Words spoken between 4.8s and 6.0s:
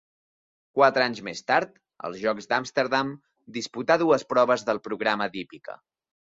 programa d'hípica.